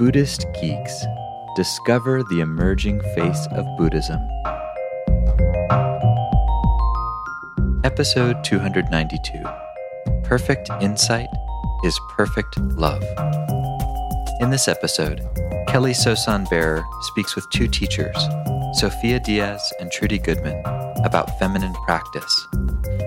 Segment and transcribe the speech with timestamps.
[0.00, 1.04] Buddhist Geeks
[1.56, 4.18] Discover the Emerging Face of Buddhism.
[7.84, 9.44] Episode 292
[10.24, 11.28] Perfect Insight
[11.84, 13.02] is Perfect Love.
[14.40, 15.20] In this episode,
[15.68, 18.16] Kelly Sosan Bearer speaks with two teachers,
[18.72, 20.58] Sofia Diaz and Trudy Goodman,
[21.04, 22.48] about feminine practice,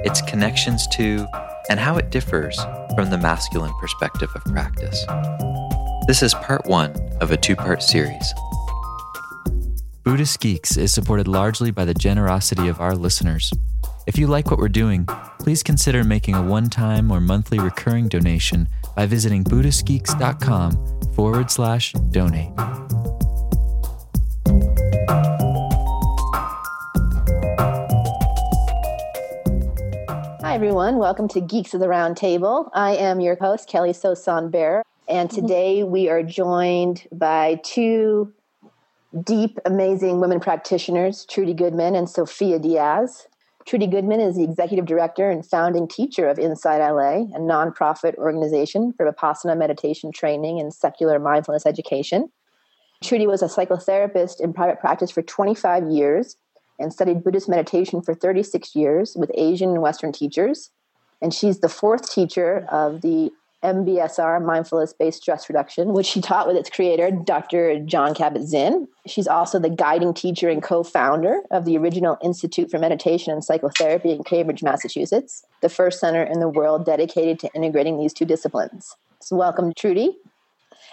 [0.05, 1.25] its connections to,
[1.71, 2.55] and how it differs
[2.95, 5.03] from the masculine perspective of practice.
[6.05, 8.33] This is part one of a two part series.
[10.03, 13.53] Buddhist Geeks is supported largely by the generosity of our listeners.
[14.05, 15.05] If you like what we're doing,
[15.39, 21.93] please consider making a one time or monthly recurring donation by visiting BuddhistGeeks.com forward slash
[22.11, 22.51] donate.
[30.41, 30.97] Hi, everyone.
[30.97, 32.69] Welcome to Geeks of the Round Table.
[32.73, 35.41] I am your host, Kelly Sosan Bear, and Mm-hmm.
[35.41, 38.33] today we are joined by two
[39.23, 43.27] deep, amazing women practitioners, Trudy Goodman and Sofia Diaz.
[43.65, 49.09] Trudy Goodman is the executive director and founding teacher of InsightLA, a nonprofit organization for
[49.09, 52.29] Vipassana meditation training and secular mindfulness education.
[53.03, 56.35] Trudy was a psychotherapist in private practice for 25 years
[56.79, 60.71] and studied Buddhist meditation for 36 years with Asian and Western teachers.
[61.21, 63.31] And she's the fourth teacher of the
[63.63, 67.79] MBSR, Mindfulness Based Stress Reduction, which she taught with its creator, Dr.
[67.79, 68.87] John Kabat Zinn.
[69.07, 73.43] She's also the guiding teacher and co founder of the original Institute for Meditation and
[73.43, 78.25] Psychotherapy in Cambridge, Massachusetts, the first center in the world dedicated to integrating these two
[78.25, 78.95] disciplines.
[79.21, 80.17] So, welcome, Trudy.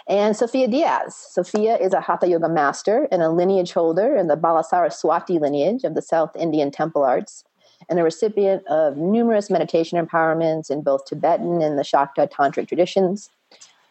[0.07, 1.15] And Sofia Diaz.
[1.15, 5.93] Sofia is a Hatha Yoga master and a lineage holder in the Balasaraswati lineage of
[5.93, 7.43] the South Indian temple arts,
[7.91, 13.29] and a recipient of numerous meditation empowerments in both Tibetan and the Shakta Tantric traditions.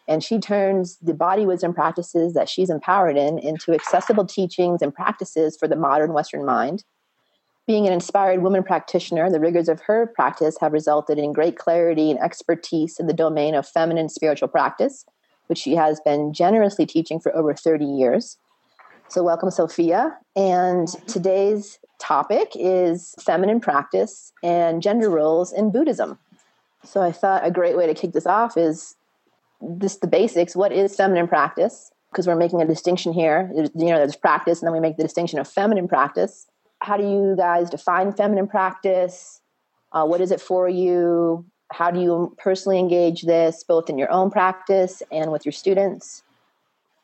[0.07, 4.93] And she turns the body wisdom practices that she's empowered in into accessible teachings and
[4.93, 6.83] practices for the modern Western mind.
[7.67, 12.09] Being an inspired woman practitioner, the rigors of her practice have resulted in great clarity
[12.09, 15.05] and expertise in the domain of feminine spiritual practice,
[15.45, 18.37] which she has been generously teaching for over 30 years.
[19.09, 20.17] So, welcome, Sofia.
[20.35, 26.17] And today's topic is feminine practice and gender roles in Buddhism.
[26.83, 28.95] So, I thought a great way to kick this off is
[29.77, 30.55] just the basics.
[30.55, 31.91] What is feminine practice?
[32.11, 33.51] Because we're making a distinction here.
[33.55, 36.47] You know, there's practice, and then we make the distinction of feminine practice.
[36.79, 39.39] How do you guys define feminine practice?
[39.91, 41.45] Uh, what is it for you?
[41.71, 46.23] How do you personally engage this, both in your own practice and with your students?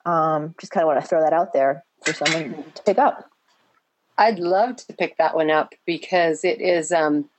[0.06, 3.30] Um, just kind of want to throw that out there for someone to pick up.
[4.18, 7.30] I'd love to pick that one up because it is, um,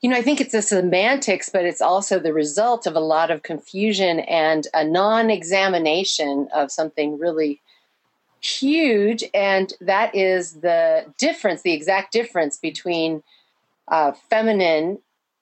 [0.00, 3.30] you know, I think it's the semantics, but it's also the result of a lot
[3.30, 7.60] of confusion and a non examination of something really
[8.40, 9.24] huge.
[9.32, 13.22] And that is the difference, the exact difference between
[13.88, 14.98] uh, feminine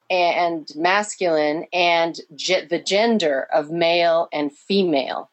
[0.09, 5.31] and masculine and ge- the gender of male and female.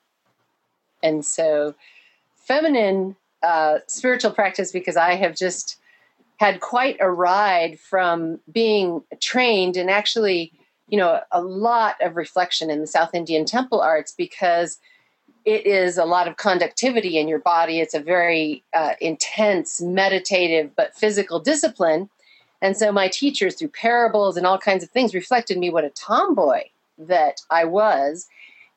[1.03, 1.75] And so,
[2.35, 5.77] feminine uh, spiritual practice because I have just
[6.38, 10.53] had quite a ride from being trained and actually,
[10.88, 14.79] you know, a lot of reflection in the South Indian temple arts because
[15.45, 17.79] it is a lot of conductivity in your body.
[17.79, 22.09] It's a very uh, intense, meditative, but physical discipline.
[22.61, 25.89] And so my teachers, through parables and all kinds of things, reflected me what a
[25.91, 26.63] tomboy
[26.97, 28.28] that I was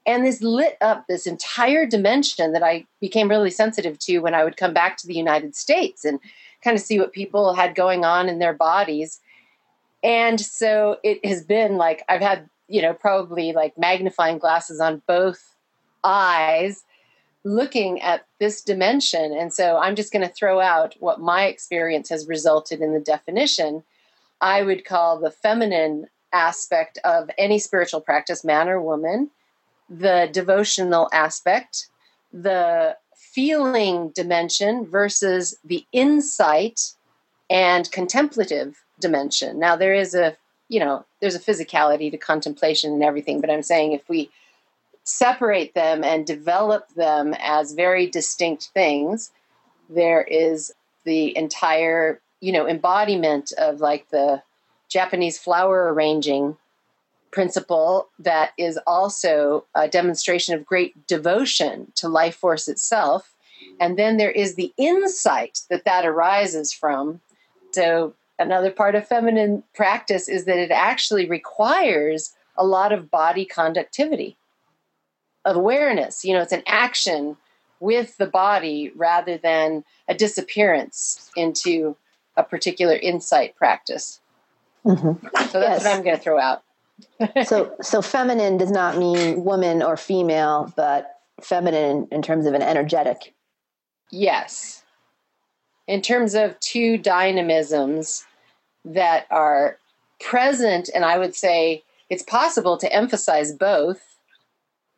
[0.06, 4.44] and this lit up this entire dimension that I became really sensitive to when I
[4.44, 6.18] would come back to the United States and
[6.62, 9.20] kind of see what people had going on in their bodies.
[10.02, 15.02] And so it has been like I've had, you know, probably like magnifying glasses on
[15.06, 15.54] both
[16.02, 16.82] eyes
[17.44, 19.32] looking at this dimension.
[19.32, 23.00] And so I'm just going to throw out what my experience has resulted in the
[23.00, 23.82] definition.
[24.40, 29.30] I would call the feminine aspect of any spiritual practice, man or woman
[29.88, 31.88] the devotional aspect,
[32.32, 36.92] the feeling dimension versus the insight
[37.48, 39.58] and contemplative dimension.
[39.58, 40.36] Now there is a,
[40.68, 44.30] you know, there's a physicality to contemplation and everything, but I'm saying if we
[45.04, 49.30] separate them and develop them as very distinct things,
[49.90, 50.72] there is
[51.04, 54.42] the entire, you know, embodiment of like the
[54.88, 56.56] Japanese flower arranging
[57.32, 63.34] principle that is also a demonstration of great devotion to life force itself.
[63.80, 67.20] And then there is the insight that that arises from.
[67.72, 73.44] So, another part of feminine practice is that it actually requires a lot of body
[73.44, 74.36] conductivity.
[75.44, 76.24] of awareness.
[76.24, 77.36] You know, it's an action
[77.80, 81.96] with the body rather than a disappearance into
[82.36, 84.20] a particular insight practice.
[84.84, 85.26] Mm-hmm.
[85.50, 85.84] So that's yes.
[85.84, 86.62] what I'm going to throw out.
[87.44, 92.62] So, so feminine does not mean woman or female, but feminine in terms of an
[92.62, 93.34] energetic.
[94.10, 94.82] Yes.
[95.86, 98.24] In terms of two dynamisms
[98.84, 99.78] that are
[100.20, 104.00] present, and I would say it's possible to emphasize both,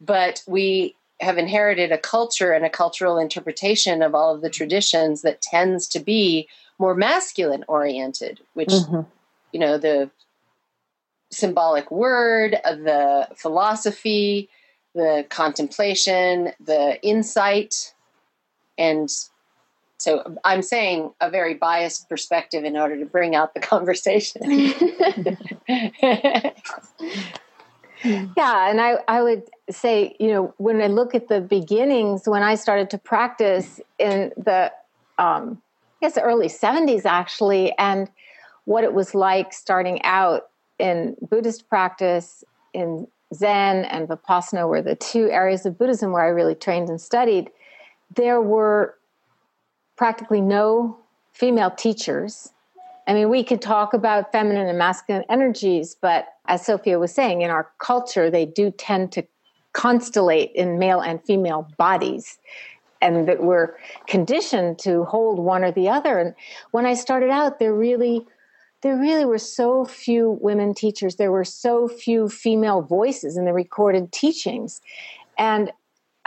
[0.00, 5.22] but we have inherited a culture and a cultural interpretation of all of the traditions
[5.22, 6.48] that tends to be
[6.78, 9.08] more masculine oriented, which, mm-hmm.
[9.52, 10.10] you know, the
[11.34, 14.48] symbolic word, the philosophy,
[14.94, 17.94] the contemplation, the insight.
[18.78, 19.10] And
[19.98, 24.42] so I'm saying a very biased perspective in order to bring out the conversation.
[28.36, 32.42] yeah, and I, I would say, you know, when I look at the beginnings, when
[32.42, 34.72] I started to practice in the,
[35.18, 35.60] um,
[36.00, 38.08] I guess, the early 70s actually, and
[38.66, 40.48] what it was like starting out
[40.78, 46.28] in Buddhist practice, in Zen and Vipassana were the two areas of Buddhism where I
[46.28, 47.50] really trained and studied.
[48.14, 48.96] There were
[49.96, 50.98] practically no
[51.32, 52.52] female teachers.
[53.06, 57.42] I mean, we could talk about feminine and masculine energies, but as Sofia was saying,
[57.42, 59.24] in our culture, they do tend to
[59.72, 62.38] constellate in male and female bodies
[63.02, 63.74] and that we're
[64.06, 66.18] conditioned to hold one or the other.
[66.18, 66.34] And
[66.70, 68.24] when I started out, there really
[68.84, 71.16] there really were so few women teachers.
[71.16, 74.82] There were so few female voices in the recorded teachings.
[75.38, 75.72] And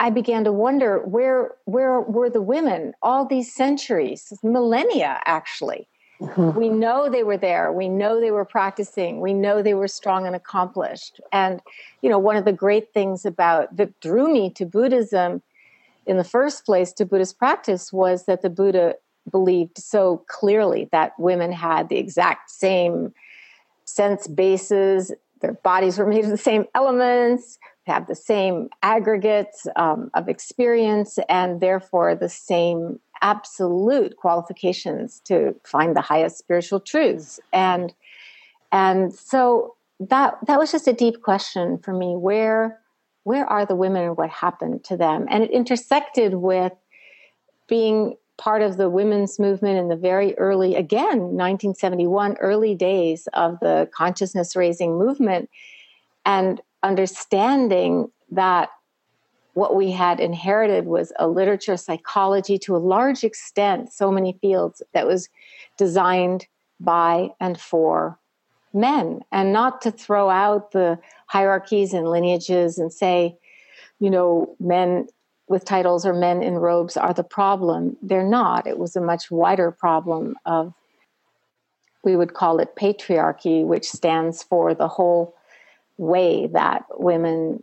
[0.00, 5.88] I began to wonder where where were the women all these centuries, millennia actually.
[6.20, 6.58] Mm-hmm.
[6.58, 7.72] We know they were there.
[7.72, 9.20] We know they were practicing.
[9.20, 11.20] We know they were strong and accomplished.
[11.32, 11.60] And
[12.02, 15.42] you know, one of the great things about that drew me to Buddhism
[16.06, 18.96] in the first place to Buddhist practice was that the Buddha
[19.30, 23.12] believed so clearly that women had the exact same
[23.84, 30.10] sense bases, their bodies were made of the same elements, have the same aggregates um,
[30.14, 37.40] of experience, and therefore the same absolute qualifications to find the highest spiritual truths.
[37.52, 37.94] And
[38.70, 42.14] and so that that was just a deep question for me.
[42.14, 42.78] Where
[43.24, 45.26] where are the women and what happened to them?
[45.28, 46.72] And it intersected with
[47.68, 53.58] being part of the women's movement in the very early, again, 1971, early days of
[53.60, 55.50] the consciousness raising movement,
[56.24, 58.70] and understanding that
[59.54, 64.82] what we had inherited was a literature psychology to a large extent, so many fields
[64.92, 65.28] that was
[65.76, 66.46] designed
[66.78, 68.16] by and for
[68.72, 70.96] men, and not to throw out the
[71.26, 73.36] hierarchies and lineages and say,
[73.98, 75.08] you know, men
[75.48, 77.96] with titles or men in robes are the problem.
[78.02, 78.66] They're not.
[78.66, 80.74] It was a much wider problem of,
[82.04, 85.34] we would call it patriarchy, which stands for the whole
[85.96, 87.62] way that women's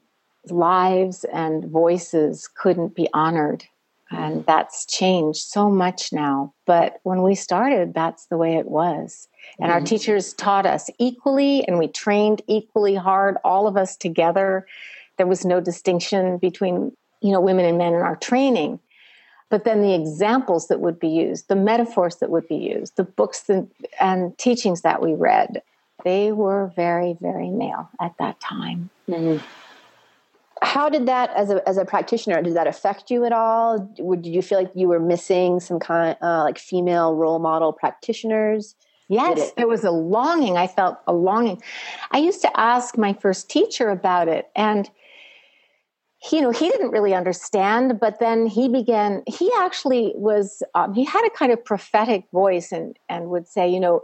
[0.49, 3.65] lives and voices couldn't be honored.
[4.11, 6.53] And that's changed so much now.
[6.65, 9.27] But when we started, that's the way it was.
[9.59, 9.85] And our mm-hmm.
[9.85, 14.67] teachers taught us equally, and we trained equally hard, all of us together.
[15.17, 16.95] There was no distinction between
[17.25, 18.79] you know women and men in our training
[19.49, 23.03] but then the examples that would be used the metaphors that would be used the
[23.03, 25.61] books and, and teachings that we read
[26.03, 29.43] they were very very male at that time mm-hmm.
[30.61, 34.27] how did that as a, as a practitioner did that affect you at all did
[34.27, 38.75] you feel like you were missing some kind uh, like female role model practitioners
[39.07, 40.57] Yes, it, there was a longing.
[40.57, 41.61] I felt a longing.
[42.09, 44.89] I used to ask my first teacher about it, and
[46.31, 51.03] you know he didn't really understand but then he began he actually was um, he
[51.03, 54.03] had a kind of prophetic voice and and would say you know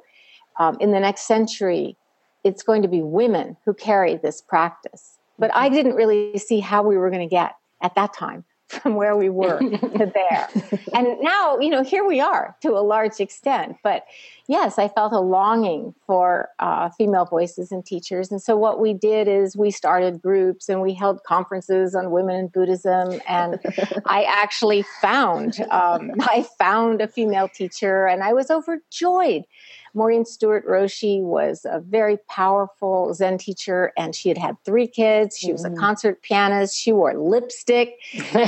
[0.60, 1.96] um, in the next century
[2.44, 5.18] it's going to be women who carry this practice.
[5.40, 8.96] But i didn't really see how we were going to get at that time from
[8.96, 10.50] where we were to there.
[10.94, 13.78] And now, you know, here we are to a large extent.
[13.84, 14.06] But
[14.48, 18.32] yes, I felt a longing for uh, female voices and teachers.
[18.32, 22.36] And so what we did is we started groups and we held conferences on women
[22.36, 23.22] in Buddhism.
[23.28, 23.60] And
[24.06, 29.44] I actually found, um, I found a female teacher and I was overjoyed
[29.94, 35.38] Maurine Stuart Roshi was a very powerful Zen teacher, and she had had three kids.
[35.38, 35.78] She was a mm.
[35.78, 36.78] concert pianist.
[36.78, 38.00] She wore lipstick.
[38.34, 38.40] and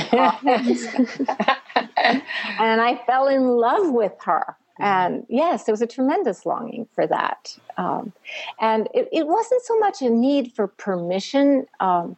[2.80, 4.56] I fell in love with her.
[4.78, 7.56] And yes, there was a tremendous longing for that.
[7.76, 8.12] Um,
[8.60, 11.66] and it, it, wasn't so much a need for permission.
[11.78, 12.16] Um,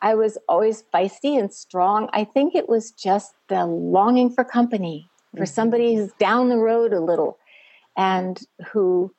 [0.00, 2.08] I was always feisty and strong.
[2.12, 5.46] I think it was just the longing for company, for mm-hmm.
[5.46, 7.37] somebody who's down the road a little
[7.98, 8.40] and
[8.72, 9.12] who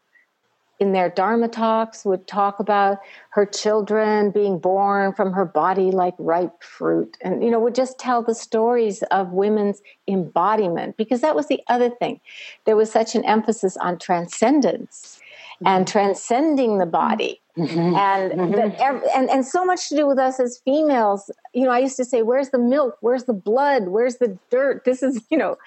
[0.80, 3.00] in their Dharma talks would talk about
[3.32, 7.18] her children being born from her body like ripe fruit.
[7.22, 11.62] And, you know, would just tell the stories of women's embodiment because that was the
[11.68, 12.22] other thing.
[12.66, 15.20] There was such an emphasis on transcendence
[15.66, 15.92] and mm-hmm.
[15.92, 17.42] transcending the body.
[17.58, 17.96] Mm-hmm.
[17.96, 19.06] And, mm-hmm.
[19.14, 21.30] and and so much to do with us as females.
[21.54, 22.96] You know, I used to say, "Where's the milk?
[23.02, 23.90] Where's the blood?
[23.90, 25.58] Where's the dirt?" This is, you know,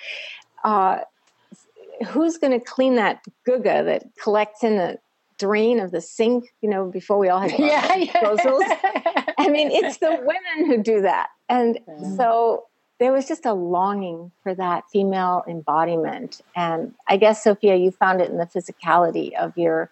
[0.65, 1.01] uh,
[2.07, 4.99] who's going to clean that guga that collects in the
[5.39, 8.61] drain of the sink, you know, before we all had yeah, disposals?
[8.61, 9.25] Yeah.
[9.39, 11.29] I mean, it's the women who do that.
[11.49, 12.17] And mm.
[12.17, 12.65] so
[13.01, 16.41] there was just a longing for that female embodiment.
[16.55, 19.91] And I guess, Sofia, you found it in the physicality of your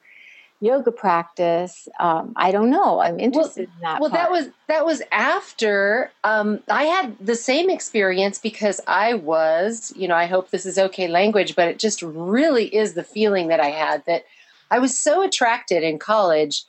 [0.61, 4.23] yoga practice um, i don't know i'm interested well, in that well part.
[4.23, 10.07] that was that was after um, i had the same experience because i was you
[10.07, 13.61] know i hope this is okay language but it just really is the feeling that
[13.61, 14.25] i had that
[14.71, 16.65] i was so attracted in college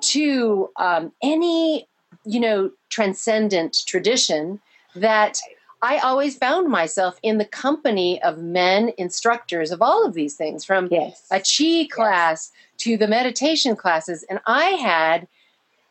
[0.00, 1.88] to um, any
[2.24, 4.60] you know transcendent tradition
[4.94, 5.38] that
[5.82, 10.64] I always found myself in the company of men instructors of all of these things,
[10.64, 11.26] from yes.
[11.30, 12.71] a chi class yes.
[12.82, 14.24] To the meditation classes.
[14.28, 15.28] And I had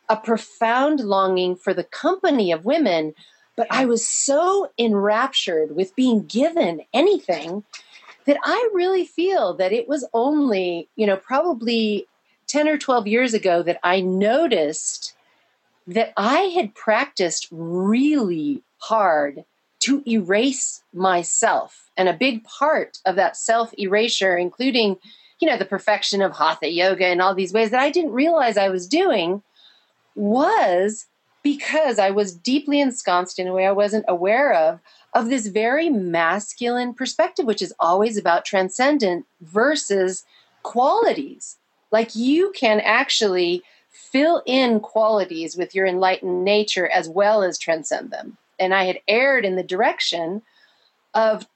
[0.09, 3.13] a profound longing for the company of women,
[3.55, 7.63] but I was so enraptured with being given anything
[8.25, 12.07] that I really feel that it was only, you know, probably
[12.47, 15.13] 10 or 12 years ago that I noticed
[15.87, 19.45] that I had practiced really hard
[19.79, 21.89] to erase myself.
[21.95, 24.97] And a big part of that self erasure, including,
[25.41, 28.57] you know, the perfection of hatha yoga and all these ways that I didn't realize
[28.57, 29.43] I was doing,
[30.15, 31.07] was
[31.43, 34.79] because I was deeply ensconced in a way I wasn't aware of,
[35.13, 40.23] of this very masculine perspective, which is always about transcendent versus
[40.63, 41.57] qualities.
[41.91, 48.11] Like you can actually fill in qualities with your enlightened nature as well as transcend
[48.11, 50.43] them and I had erred in the direction
[51.13, 51.47] of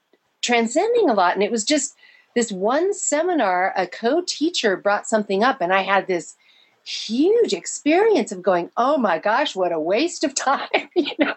[0.42, 1.34] transcending a lot.
[1.34, 1.94] And it was just
[2.36, 6.36] this one seminar, a co teacher brought something up, and I had this
[6.84, 11.34] huge experience of going, oh my gosh, what a waste of time, you know.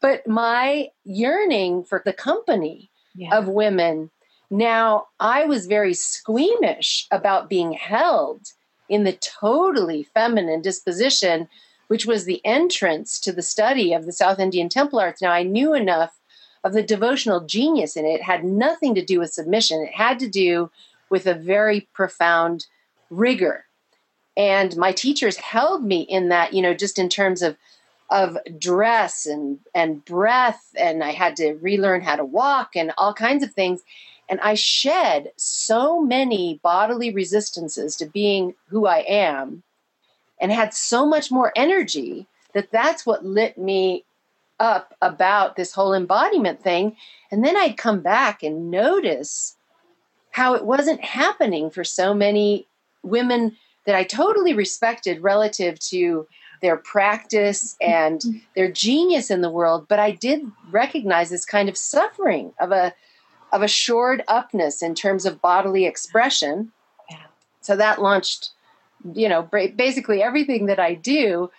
[0.00, 3.36] but my yearning for the company yeah.
[3.36, 4.10] of women.
[4.50, 8.46] Now, I was very squeamish about being held
[8.88, 11.48] in the totally feminine disposition
[11.88, 15.20] which was the entrance to the study of the South Indian temple arts.
[15.20, 16.17] Now, I knew enough
[16.64, 18.22] of the devotional genius in it.
[18.22, 20.70] Had nothing to do with submission, it had to do
[21.10, 22.66] with a very profound
[23.10, 23.64] rigor.
[24.36, 27.56] And my teachers held me in that, you know, just in terms of
[28.10, 33.12] of dress and and breath and I had to relearn how to walk and all
[33.12, 33.82] kinds of things
[34.30, 39.62] and I shed so many bodily resistances to being who I am
[40.40, 44.04] and had so much more energy that that's what lit me
[44.60, 46.96] up about this whole embodiment thing.
[47.30, 49.56] And then I'd come back and notice
[50.30, 52.66] how it wasn't happening for so many
[53.02, 56.26] women that I totally respected relative to
[56.60, 58.38] their practice and mm-hmm.
[58.54, 62.94] their genius in the world, but I did recognize this kind of suffering of a
[63.50, 66.70] of a shored upness in terms of bodily expression.
[67.08, 67.16] Yeah.
[67.60, 68.50] So that launched
[69.14, 71.50] you know basically everything that i do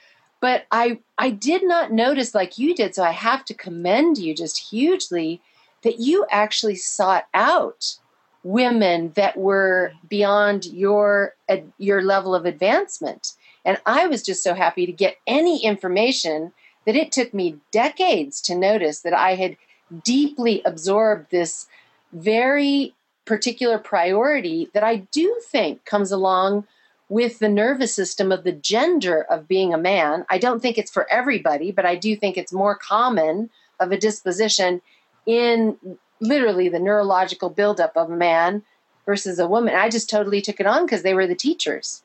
[0.41, 4.33] but i i did not notice like you did so i have to commend you
[4.33, 5.41] just hugely
[5.83, 7.95] that you actually sought out
[8.43, 11.35] women that were beyond your
[11.77, 13.33] your level of advancement.
[13.65, 16.53] And i was just so happy to get any information
[16.85, 19.57] that it took me decades to notice that i had
[20.03, 21.67] deeply absorbed this
[22.13, 26.65] very particular priority that i do think comes along
[27.09, 30.25] with the nervous system of the gender of being a man.
[30.29, 33.49] I don't think it's for everybody, but I do think it's more common
[33.79, 34.81] of a disposition
[35.25, 35.77] in
[36.21, 38.63] literally the neurological buildup of a man
[39.05, 39.73] versus a woman.
[39.73, 42.03] I just totally took it on because they were the teachers.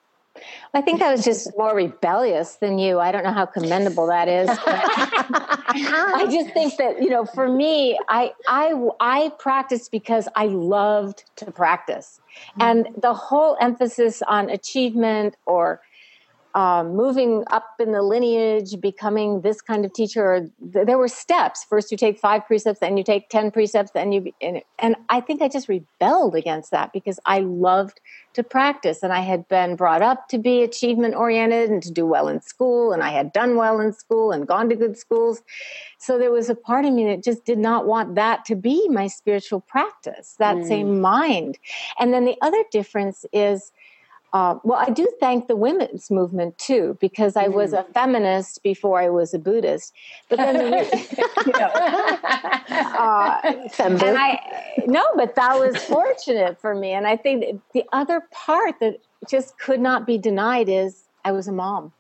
[0.72, 2.98] I think I was just more rebellious than you.
[2.98, 4.48] I don't know how commendable that is.
[4.66, 11.24] I just think that you know, for me, I I I practiced because I loved
[11.36, 12.20] to practice,
[12.58, 12.62] mm-hmm.
[12.62, 15.80] and the whole emphasis on achievement or
[16.54, 20.48] um, moving up in the lineage, becoming this kind of teacher.
[20.60, 21.64] There were steps.
[21.64, 25.20] First, you take five precepts, then you take ten precepts, then you and, and I
[25.20, 28.00] think I just rebelled against that because I loved
[28.34, 32.06] to practice, and I had been brought up to be achievement oriented and to do
[32.06, 35.42] well in school, and I had done well in school and gone to good schools.
[35.98, 38.88] So there was a part of me that just did not want that to be
[38.88, 40.68] my spiritual practice, that mm.
[40.68, 41.58] same mind.
[41.98, 43.72] And then the other difference is
[44.34, 47.92] uh, well, I do thank the women's movement too, because I was a mm.
[47.94, 49.94] feminist before I was a Buddhist.
[50.28, 51.70] But then, the, you know,
[52.98, 53.40] uh,
[53.78, 54.40] and I
[54.88, 56.90] no, but that was fortunate for me.
[56.90, 58.98] And I think the other part that
[59.30, 61.92] just could not be denied is I was a mom.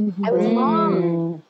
[0.00, 0.24] Mm-hmm.
[0.24, 1.42] I was a mom.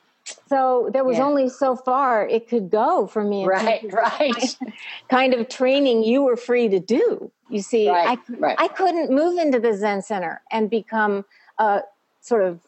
[0.47, 1.25] So there was yeah.
[1.25, 3.45] only so far it could go for me.
[3.45, 4.57] Right, right.
[5.09, 7.31] Kind of training you were free to do.
[7.49, 8.55] You see, right, I, right.
[8.59, 11.25] I couldn't move into the Zen Center and become
[11.57, 11.81] a
[12.21, 12.59] sort of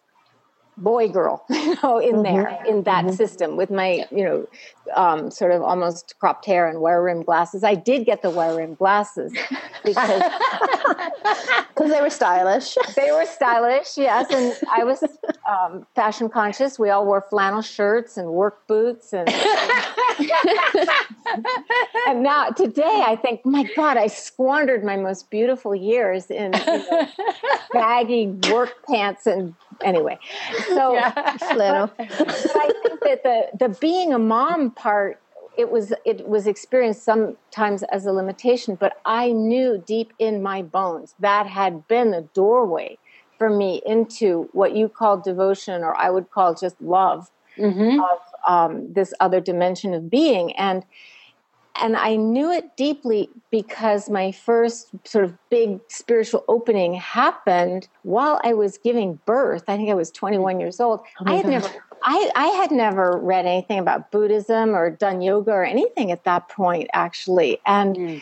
[0.78, 2.24] boy girl, you know, in mm-hmm.
[2.24, 3.16] there in that mm-hmm.
[3.16, 4.48] system with my, you know,
[4.96, 7.64] um, sort of almost cropped hair and wire rim glasses.
[7.64, 9.34] I did get the wire rim glasses
[9.84, 10.22] because
[11.70, 12.76] because they were stylish.
[12.96, 15.04] They were stylish, yes, and I was
[15.48, 16.80] um, fashion conscious.
[16.80, 19.30] We all wore flannel shirts and work boots, and
[22.08, 26.66] and now today I think, my God, I squandered my most beautiful years in you
[26.66, 27.08] know,
[27.74, 29.54] baggy work pants and
[29.84, 30.18] anyway.
[30.70, 31.12] So, yeah.
[31.16, 35.20] I think that the the being a mom part
[35.58, 40.62] it was it was experienced sometimes as a limitation but i knew deep in my
[40.62, 42.98] bones that had been the doorway
[43.38, 48.00] for me into what you call devotion or i would call just love mm-hmm.
[48.00, 50.86] of um, this other dimension of being and
[51.80, 58.42] and I knew it deeply because my first sort of big spiritual opening happened while
[58.44, 59.64] I was giving birth.
[59.68, 61.02] I think I was 21 years old.
[61.20, 61.52] Oh I had gosh.
[61.52, 61.70] never
[62.04, 66.50] I, I had never read anything about Buddhism or done yoga or anything at that
[66.50, 67.60] point, actually.
[67.66, 68.22] And mm.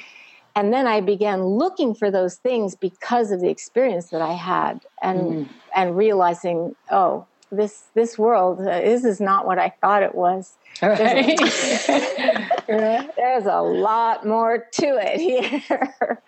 [0.56, 4.82] and then I began looking for those things because of the experience that I had,
[5.02, 5.50] and mm.
[5.76, 10.58] and realizing, oh, this this world, uh, this is not what I thought it was.
[10.82, 10.98] Right.
[11.38, 12.60] There's, a,
[13.16, 15.20] there's a lot more to it
[15.70, 16.22] here,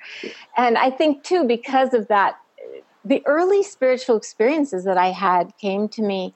[0.55, 2.37] and I think too because of that,
[3.03, 6.33] the early spiritual experiences that I had came to me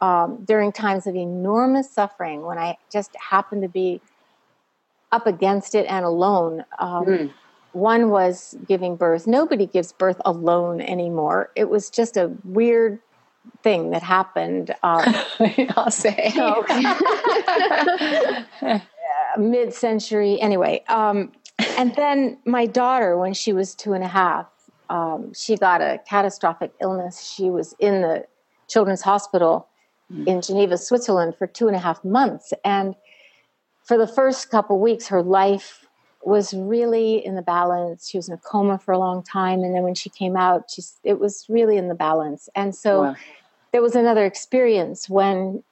[0.00, 4.00] um, during times of enormous suffering when I just happened to be
[5.12, 6.64] up against it and alone.
[6.78, 7.32] Um, mm.
[7.72, 9.26] One was giving birth.
[9.26, 11.50] Nobody gives birth alone anymore.
[11.54, 12.98] It was just a weird
[13.62, 14.74] thing that happened.
[14.82, 15.14] Um,
[15.76, 16.32] I'll say.
[19.38, 20.82] Mid century, anyway.
[20.88, 21.32] Um,
[21.76, 24.46] and then my daughter, when she was two and a half,
[24.90, 27.32] um, she got a catastrophic illness.
[27.34, 28.24] She was in the
[28.68, 29.67] children's hospital
[30.26, 32.52] in Geneva, Switzerland for two and a half months.
[32.64, 32.94] And
[33.84, 35.86] for the first couple weeks, her life
[36.22, 38.08] was really in the balance.
[38.08, 39.60] She was in a coma for a long time.
[39.60, 42.48] And then when she came out, she's, it was really in the balance.
[42.54, 43.16] And so wow.
[43.72, 45.62] there was another experience when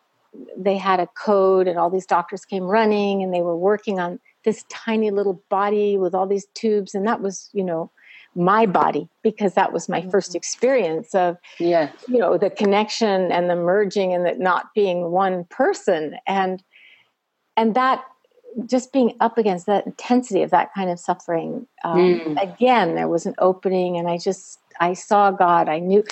[0.56, 4.20] they had a code and all these doctors came running and they were working on
[4.44, 6.94] this tiny little body with all these tubes.
[6.94, 7.90] And that was, you know,
[8.36, 10.36] my body because that was my first mm-hmm.
[10.36, 15.44] experience of yeah you know the connection and the merging and that not being one
[15.44, 16.62] person and
[17.56, 18.04] and that
[18.66, 22.42] just being up against that intensity of that kind of suffering um, mm.
[22.42, 26.04] again there was an opening and i just i saw god i knew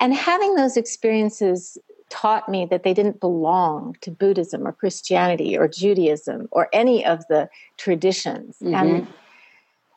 [0.00, 1.78] and having those experiences
[2.08, 7.24] taught me that they didn't belong to buddhism or christianity or judaism or any of
[7.28, 8.74] the traditions mm-hmm.
[8.74, 9.06] and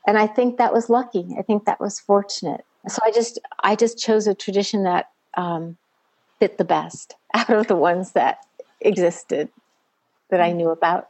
[0.06, 1.36] and I think that was lucky.
[1.38, 2.66] I think that was fortunate.
[2.88, 5.78] So I just I just chose a tradition that um,
[6.40, 8.46] fit the best out of the ones that
[8.82, 9.50] existed
[10.30, 11.10] that I knew about.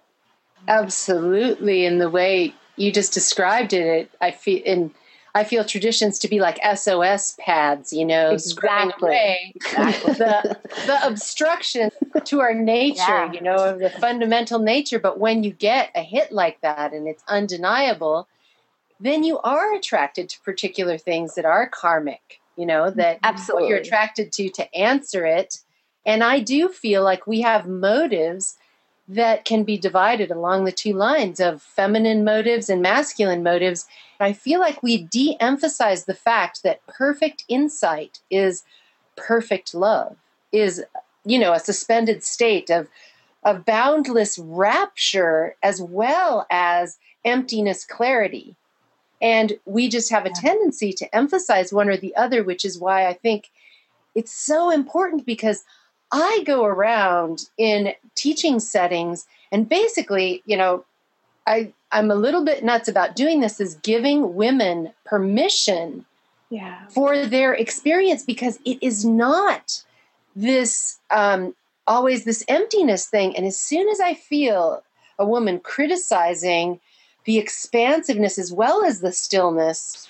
[0.68, 4.92] Absolutely, in the way you just described it, it I feel in
[5.36, 9.10] I feel traditions to be like SOS pads, you know, exactly.
[9.10, 10.14] away exactly.
[10.14, 11.90] the the obstruction
[12.26, 13.34] to our nature, yeah.
[13.34, 15.00] you know, the fundamental nature.
[15.00, 18.28] But when you get a hit like that and it's undeniable,
[19.04, 23.00] then you are attracted to particular things that are karmic, you know, mm-hmm.
[23.00, 23.68] that Absolutely.
[23.68, 25.60] you're attracted to to answer it.
[26.06, 28.58] And I do feel like we have motives
[29.08, 33.86] that can be divided along the two lines of feminine motives and masculine motives.
[34.20, 38.64] I feel like we de emphasize the fact that perfect insight is
[39.18, 40.16] perfect love,
[40.54, 40.82] is,
[41.26, 42.88] you know, a suspended state of,
[43.44, 48.56] of boundless rapture as well as emptiness clarity.
[49.24, 53.08] And we just have a tendency to emphasize one or the other, which is why
[53.08, 53.50] I think
[54.16, 55.64] it's so important because
[56.12, 60.84] I go around in teaching settings and basically, you know,
[61.48, 66.06] I I'm a little bit nuts about doing this is giving women permission
[66.50, 66.86] yeah.
[66.88, 69.84] for their experience because it is not
[70.36, 71.56] this um,
[71.88, 73.38] always this emptiness thing.
[73.38, 74.84] And as soon as I feel
[75.18, 76.80] a woman criticizing
[77.26, 80.10] the expansiveness as well as the stillness,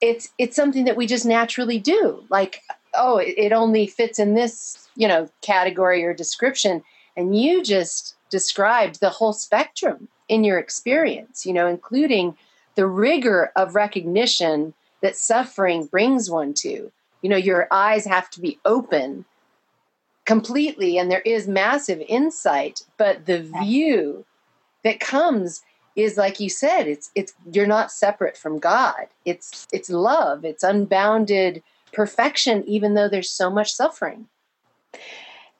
[0.00, 2.24] it's it's something that we just naturally do.
[2.28, 2.62] Like,
[2.94, 6.82] oh, it, it only fits in this, you know, category or description.
[7.16, 12.36] And you just described the whole spectrum in your experience, you know, including
[12.74, 16.90] the rigor of recognition that suffering brings one to.
[17.22, 19.24] You know, your eyes have to be open
[20.24, 24.24] completely, and there is massive insight, but the view
[24.82, 25.62] that comes
[25.96, 29.06] is like you said it's it's you're not separate from god.
[29.24, 30.44] It's it's love.
[30.44, 34.26] It's unbounded perfection even though there's so much suffering.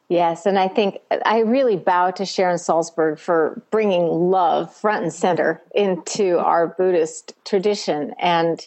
[0.09, 5.12] Yes, and I think I really bow to Sharon Salzberg for bringing love front and
[5.12, 8.14] center into our Buddhist tradition.
[8.18, 8.66] And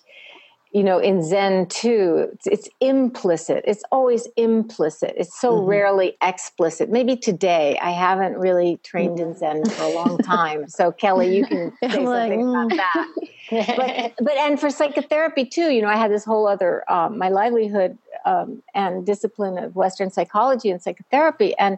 [0.72, 3.64] you know in zen too it's, it's implicit.
[3.68, 5.14] It's always implicit.
[5.18, 5.70] It's so mm-hmm.
[5.70, 6.90] rarely explicit.
[6.90, 7.78] Maybe today.
[7.82, 10.68] I haven't really trained in zen for a long time.
[10.68, 12.78] So kelly you can say something about mm.
[12.78, 13.08] that.
[13.50, 17.30] But but and for psychotherapy too you know i had this whole other um, my
[17.30, 21.58] livelihood um, and discipline of western psychology and psychotherapy.
[21.58, 21.78] And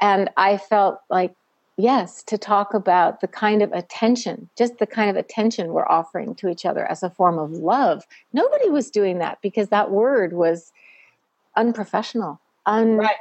[0.00, 1.34] and i felt like
[1.76, 6.34] yes, to talk about the kind of attention, just the kind of attention we're offering
[6.36, 8.06] to each other as a form of love.
[8.32, 10.72] Nobody was doing that because that word was
[11.56, 13.16] unprofessional, un, right.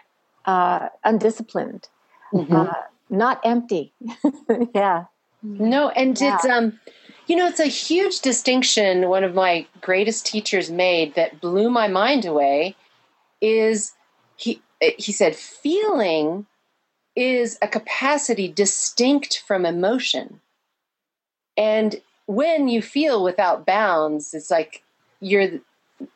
[0.45, 1.89] uh, undisciplined,
[2.33, 2.55] mm-hmm.
[2.55, 2.73] uh,
[3.09, 3.93] not empty.
[4.73, 5.05] yeah.
[5.43, 6.35] No, and yeah.
[6.35, 6.79] it's um,
[7.27, 9.09] you know, it's a huge distinction.
[9.09, 12.75] One of my greatest teachers made that blew my mind away
[13.41, 13.93] is
[14.37, 16.45] he he said feeling
[17.15, 20.39] is a capacity distinct from emotion.
[21.58, 24.84] And when you feel without bounds, it's like
[25.19, 25.60] you're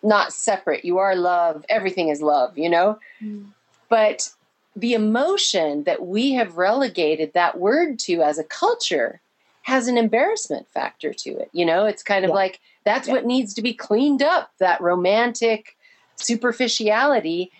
[0.03, 0.83] not separate.
[0.83, 1.65] You are love.
[1.69, 2.99] Everything is love, you know?
[3.23, 3.47] Mm.
[3.87, 4.31] But
[4.75, 9.21] the emotion that we have relegated that word to as a culture
[9.63, 11.49] has an embarrassment factor to it.
[11.53, 12.35] You know, it's kind of yeah.
[12.35, 13.13] like that's yeah.
[13.13, 15.75] what needs to be cleaned up that romantic
[16.15, 17.51] superficiality.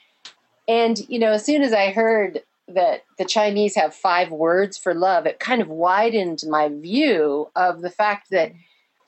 [0.67, 2.41] And, you know, as soon as I heard
[2.73, 7.81] that the Chinese have five words for love, it kind of widened my view of
[7.81, 8.53] the fact that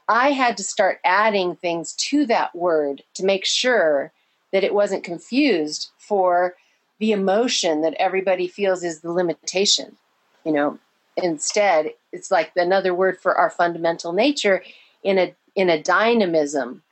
[0.08, 4.12] I had to start adding things to that word to make sure
[4.52, 6.56] that it wasn't confused for
[7.00, 9.96] the emotion that everybody feels is the limitation.
[10.44, 10.80] You know,
[11.16, 14.64] instead, it's like another word for our fundamental nature
[15.04, 16.84] in a in a dynamism,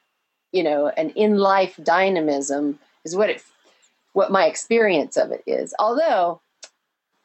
[0.52, 3.44] you know, an in life dynamism is what it
[4.14, 5.74] what my experience of it is.
[5.80, 6.42] Although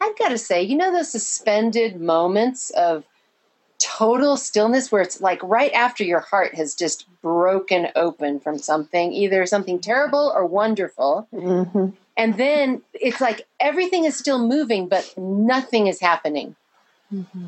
[0.00, 3.04] I've got to say, you know, those suspended moments of
[3.78, 9.12] total stillness where it's like right after your heart has just broken open from something,
[9.12, 11.28] either something terrible or wonderful.
[11.32, 11.88] Mm-hmm.
[12.16, 16.54] And then it's like everything is still moving, but nothing is happening.
[17.12, 17.46] Mm-hmm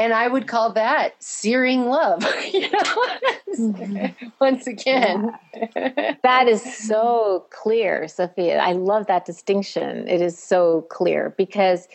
[0.00, 2.22] and I would call that searing love.
[2.52, 3.06] you know,
[3.54, 4.28] mm-hmm.
[4.40, 6.14] once again, yeah.
[6.22, 8.60] that is so clear, Sofia.
[8.60, 10.08] I love that distinction.
[10.08, 11.86] It is so clear because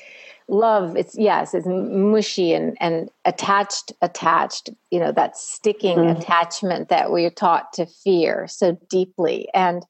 [0.47, 6.21] love it's yes it's mushy and and attached attached you know that sticking mm-hmm.
[6.21, 9.87] attachment that we're taught to fear so deeply and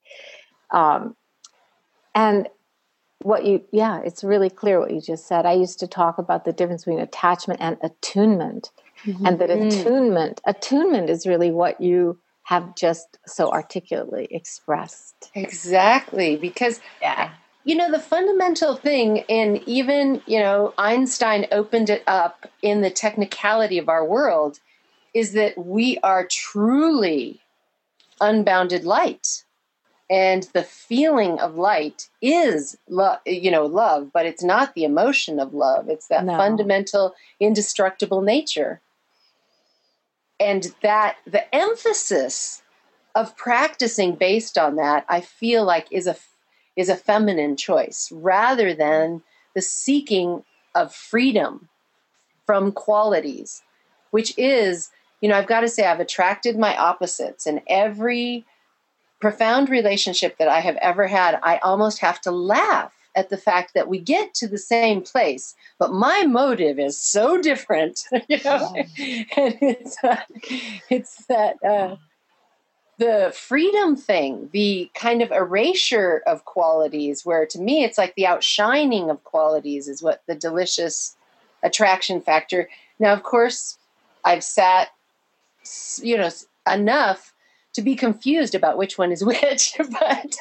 [0.71, 1.13] um
[2.15, 2.47] and
[3.25, 6.45] what you yeah it's really clear what you just said i used to talk about
[6.45, 8.71] the difference between attachment and attunement
[9.03, 9.25] mm-hmm.
[9.25, 9.65] and that mm.
[9.65, 17.31] attunement attunement is really what you have just so articulately expressed exactly because yeah
[17.63, 22.91] you know the fundamental thing in even you know einstein opened it up in the
[22.91, 24.59] technicality of our world
[25.15, 27.41] is that we are truly
[28.21, 29.44] unbounded light
[30.09, 35.39] and the feeling of light is love you know love but it's not the emotion
[35.39, 36.37] of love it's that no.
[36.37, 38.81] fundamental indestructible nature
[40.39, 42.61] and that the emphasis
[43.15, 46.15] of practicing based on that i feel like is a
[46.75, 49.23] is a feminine choice rather than
[49.55, 50.43] the seeking
[50.75, 51.67] of freedom
[52.45, 53.63] from qualities
[54.11, 54.89] which is
[55.19, 58.45] you know i've got to say i've attracted my opposites and every
[59.19, 63.73] profound relationship that I have ever had, I almost have to laugh at the fact
[63.73, 68.04] that we get to the same place, but my motive is so different.
[68.28, 70.21] You know, and it's uh,
[70.89, 71.95] it's that uh,
[72.97, 78.28] the freedom thing, the kind of erasure of qualities, where to me it's like the
[78.28, 81.15] outshining of qualities is what the delicious
[81.62, 82.69] attraction factor.
[82.99, 83.78] Now, of course,
[84.23, 84.89] I've sat,
[86.01, 86.30] you know,
[86.71, 87.34] enough
[87.75, 90.38] to be confused about which one is which, but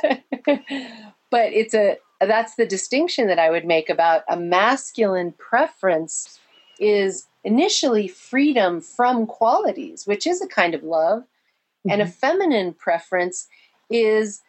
[1.30, 6.38] but it's a that's the distinction that I would make about a masculine preference
[6.78, 11.90] is initially freedom from qualities, which is a kind of love, mm-hmm.
[11.90, 12.12] and a mm-hmm.
[12.12, 13.48] feminine preference
[13.90, 14.40] is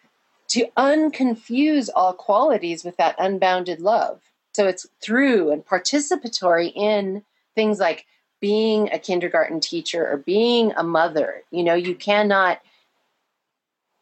[0.47, 4.21] to unconfuse all qualities with that unbounded love.
[4.53, 7.23] So it's through and participatory in
[7.55, 8.05] things like
[8.39, 11.41] being a kindergarten teacher or being a mother.
[11.51, 12.61] You know, you cannot,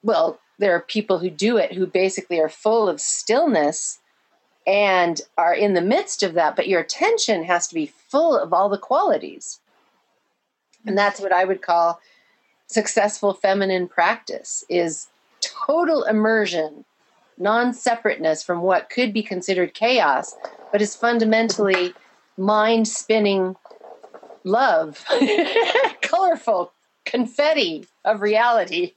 [0.04, 4.00] well, there are people who do it who basically are full of stillness
[4.66, 8.54] and are in the midst of that, but your attention has to be full of
[8.54, 9.60] all the qualities.
[10.86, 12.00] And that's what I would call
[12.68, 15.08] successful feminine practice is
[15.42, 16.86] total immersion,
[17.38, 20.36] non-separateness from what could be considered chaos,
[20.72, 21.94] but is fundamentally
[22.38, 23.56] mind-spinning
[24.44, 25.04] love,
[26.02, 26.72] colorful
[27.06, 28.94] confetti of reality.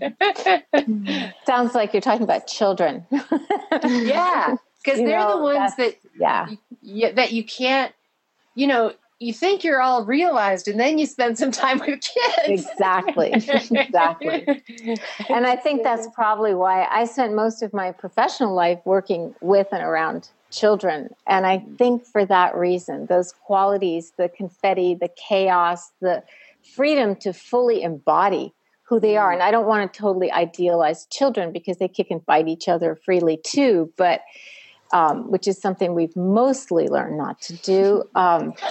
[1.46, 3.06] Sounds like you're talking about children.
[3.10, 6.48] yeah, because they're know, the ones that yeah
[6.82, 7.92] you, that you can't.
[8.56, 12.62] You know, you think you're all realized, and then you spend some time with kids.
[12.62, 14.62] Exactly, exactly.
[15.28, 19.68] and I think that's probably why I spent most of my professional life working with
[19.72, 21.14] and around children.
[21.26, 21.78] And I mm.
[21.78, 26.22] think for that reason, those qualities, the confetti, the chaos, the
[26.74, 28.52] freedom to fully embody
[28.90, 29.30] who they are.
[29.30, 32.96] And I don't want to totally idealize children because they kick and bite each other
[32.96, 34.22] freely too, but
[34.92, 38.02] um, which is something we've mostly learned not to do.
[38.16, 38.52] Um,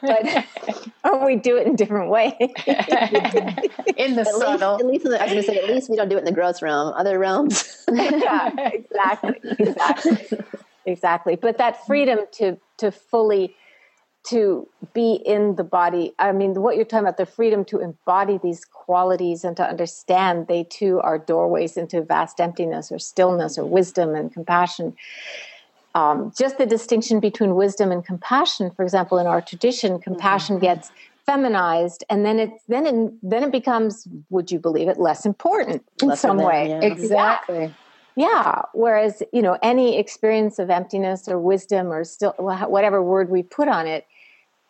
[0.00, 0.46] but
[1.04, 2.32] or we do it in different ways.
[2.40, 4.78] in the at subtle.
[4.78, 6.16] Least, at least, in the, I was going to say, at least we don't do
[6.16, 6.94] it in the gross realm.
[6.96, 7.84] Other realms.
[7.92, 10.38] yeah, exactly, exactly,
[10.86, 11.36] exactly.
[11.36, 13.54] But that freedom to to fully
[14.28, 16.12] to be in the body.
[16.18, 20.46] I mean, what you're talking about, the freedom to embody these qualities and to understand
[20.46, 24.94] they too are doorways into vast emptiness or stillness or wisdom and compassion.
[25.94, 30.66] Um, just the distinction between wisdom and compassion, for example, in our tradition, compassion mm-hmm.
[30.66, 30.92] gets
[31.26, 35.84] feminized and then it then it, then it becomes would you believe it less important
[36.02, 36.80] in less some way yeah.
[36.80, 37.72] exactly
[38.20, 43.42] yeah whereas you know any experience of emptiness or wisdom or still whatever word we
[43.42, 44.06] put on it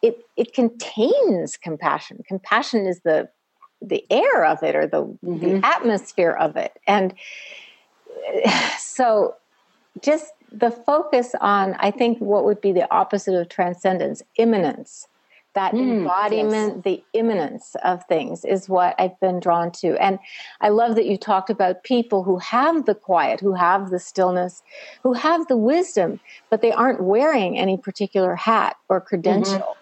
[0.02, 2.22] it it contains compassion.
[2.26, 3.28] Compassion is the
[3.82, 5.38] the air of it or the, mm-hmm.
[5.38, 6.78] the atmosphere of it.
[6.86, 7.14] And
[8.78, 9.36] so
[10.02, 15.06] just the focus on i think what would be the opposite of transcendence immanence
[15.54, 16.84] that mm, embodiment yes.
[16.84, 20.18] the immanence of things is what i've been drawn to and
[20.60, 24.62] i love that you talked about people who have the quiet who have the stillness
[25.02, 29.80] who have the wisdom but they aren't wearing any particular hat or credential mm-hmm.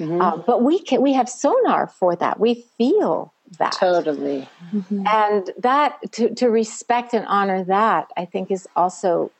[0.00, 0.20] Mm-hmm.
[0.20, 2.40] Uh, but we can we have sonar for that.
[2.40, 5.06] We feel that totally, mm-hmm.
[5.06, 9.30] and that to to respect and honor that I think is also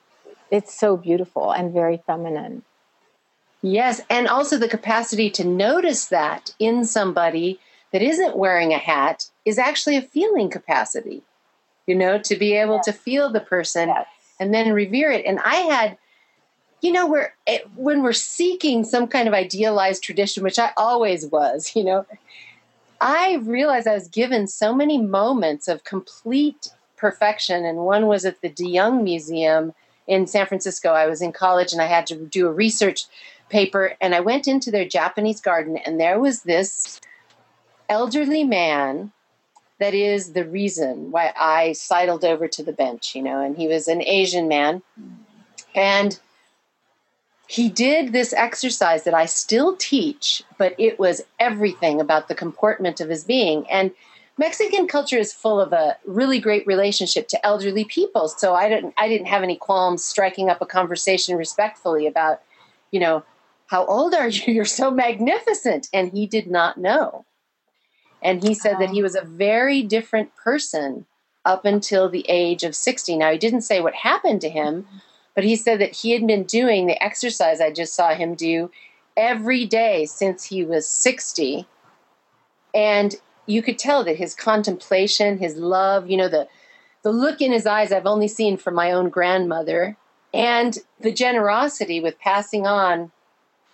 [0.50, 2.62] it's so beautiful and very feminine.
[3.62, 7.60] Yes, and also the capacity to notice that in somebody
[7.92, 11.22] that isn't wearing a hat is actually a feeling capacity.
[11.86, 12.84] You know, to be able yes.
[12.84, 14.06] to feel the person yes.
[14.38, 15.24] and then revere it.
[15.26, 15.98] And I had
[16.80, 20.70] you know we're it, eh, when we're seeking some kind of idealized tradition which i
[20.76, 22.06] always was you know
[23.00, 28.40] i realized i was given so many moments of complete perfection and one was at
[28.40, 29.74] the de young museum
[30.06, 33.04] in san francisco i was in college and i had to do a research
[33.50, 37.00] paper and i went into their japanese garden and there was this
[37.88, 39.12] elderly man
[39.78, 43.66] that is the reason why i sidled over to the bench you know and he
[43.68, 44.82] was an asian man
[45.74, 46.18] and
[47.50, 53.00] he did this exercise that I still teach, but it was everything about the comportment
[53.00, 53.68] of his being.
[53.68, 53.90] And
[54.38, 58.28] Mexican culture is full of a really great relationship to elderly people.
[58.28, 62.40] So I didn't I didn't have any qualms striking up a conversation respectfully about,
[62.92, 63.24] you know,
[63.70, 64.52] how old are you?
[64.52, 65.88] You're so magnificent.
[65.92, 67.24] And he did not know.
[68.22, 71.06] And he said that he was a very different person
[71.44, 73.16] up until the age of 60.
[73.16, 74.86] Now, he didn't say what happened to him,
[75.34, 78.70] but he said that he had been doing the exercise I just saw him do
[79.16, 81.66] every day since he was 60.
[82.74, 83.14] And
[83.46, 86.48] you could tell that his contemplation, his love, you know, the
[87.02, 89.96] the look in his eyes I've only seen from my own grandmother,
[90.34, 93.10] and the generosity with passing on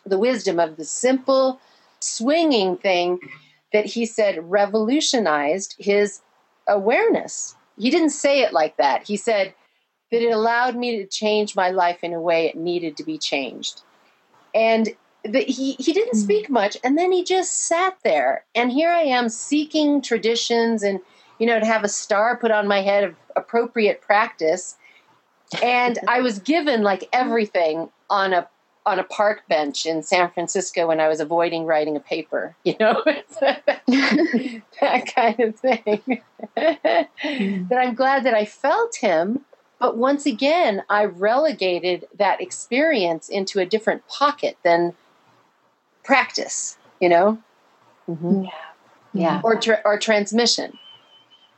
[0.07, 1.61] the wisdom of the simple
[2.01, 3.19] swinging thing
[3.73, 6.21] that he said revolutionized his
[6.69, 7.57] awareness.
[7.79, 9.07] He didn't say it like that.
[9.07, 9.55] He said
[10.11, 13.19] that it allowed me to change my life in a way it needed to be
[13.19, 13.83] changed.
[14.55, 14.89] And
[15.25, 16.25] the, he, he didn't hmm.
[16.25, 16.77] speak much.
[16.85, 18.45] And then he just sat there.
[18.55, 21.01] And here I am seeking traditions and,
[21.39, 24.77] you know, to have a star put on my head of appropriate practice.
[25.63, 28.49] And I was given like everything on a
[28.87, 32.77] on a park bench in San Francisco when I was avoiding writing a paper, you
[32.79, 33.03] know,
[33.41, 36.23] that kind of thing.
[36.57, 39.45] that I'm glad that I felt him,
[39.81, 44.95] but once again, I relegated that experience into a different pocket than
[46.05, 47.39] practice, you know?
[48.09, 48.45] Mm-hmm.
[48.45, 48.51] Yeah.
[49.13, 49.41] Yeah.
[49.43, 50.79] Or, tra- or transmission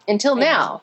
[0.07, 0.83] until now.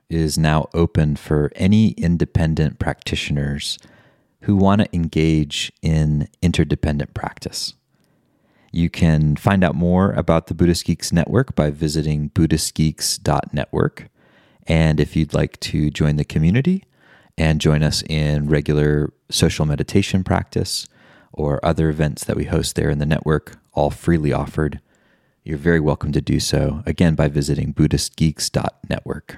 [0.13, 3.77] is now open for any independent practitioners
[4.41, 7.73] who want to engage in interdependent practice.
[8.71, 14.07] You can find out more about the Buddhist Geeks Network by visiting BuddhistGeeks.network.
[14.67, 16.85] And if you'd like to join the community
[17.37, 20.87] and join us in regular social meditation practice
[21.33, 24.79] or other events that we host there in the network, all freely offered,
[25.43, 29.37] you're very welcome to do so, again, by visiting BuddhistGeeks.network.